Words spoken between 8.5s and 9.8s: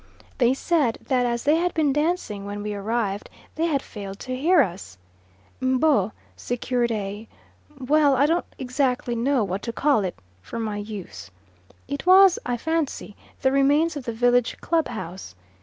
exactly know what to